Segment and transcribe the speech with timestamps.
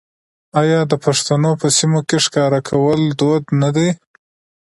[0.61, 3.89] آیا د پښتنو په سیمو کې ښکار کول دود نه دی؟